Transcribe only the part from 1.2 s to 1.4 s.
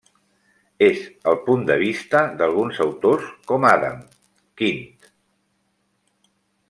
el